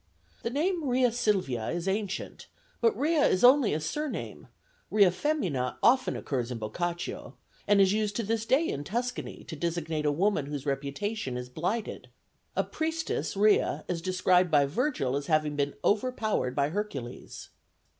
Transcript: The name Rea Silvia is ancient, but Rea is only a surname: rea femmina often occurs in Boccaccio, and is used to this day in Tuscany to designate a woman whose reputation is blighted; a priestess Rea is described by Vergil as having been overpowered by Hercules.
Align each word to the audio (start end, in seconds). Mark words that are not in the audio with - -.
The 0.41 0.49
name 0.49 0.87
Rea 0.89 1.11
Silvia 1.11 1.67
is 1.67 1.87
ancient, 1.87 2.47
but 2.81 2.97
Rea 2.97 3.21
is 3.29 3.43
only 3.43 3.71
a 3.71 3.79
surname: 3.79 4.47
rea 4.89 5.11
femmina 5.11 5.77
often 5.83 6.15
occurs 6.15 6.49
in 6.49 6.57
Boccaccio, 6.57 7.35
and 7.67 7.79
is 7.79 7.93
used 7.93 8.15
to 8.15 8.23
this 8.23 8.43
day 8.47 8.67
in 8.67 8.83
Tuscany 8.83 9.43
to 9.43 9.55
designate 9.55 10.07
a 10.07 10.11
woman 10.11 10.47
whose 10.47 10.65
reputation 10.65 11.37
is 11.37 11.49
blighted; 11.49 12.09
a 12.55 12.63
priestess 12.63 13.37
Rea 13.37 13.83
is 13.87 14.01
described 14.01 14.49
by 14.49 14.65
Vergil 14.65 15.15
as 15.15 15.27
having 15.27 15.55
been 15.55 15.75
overpowered 15.85 16.55
by 16.55 16.69
Hercules. 16.69 17.49